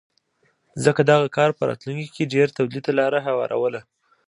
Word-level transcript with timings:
ځکه 0.83 1.01
دغه 1.11 1.27
کار 1.37 1.49
په 1.57 1.63
راتلونکې 1.69 2.09
کې 2.15 2.31
ډېر 2.33 2.47
تولید 2.57 2.83
ته 2.85 2.91
لار 2.99 3.13
هواروله 3.27 3.81